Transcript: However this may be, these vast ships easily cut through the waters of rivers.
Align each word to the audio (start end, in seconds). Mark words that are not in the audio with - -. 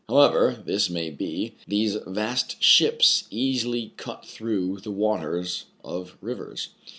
However 0.09 0.59
this 0.65 0.89
may 0.89 1.11
be, 1.11 1.53
these 1.67 1.93
vast 2.07 2.59
ships 2.59 3.25
easily 3.29 3.93
cut 3.97 4.25
through 4.25 4.79
the 4.79 4.89
waters 4.89 5.65
of 5.83 6.17
rivers. 6.21 6.69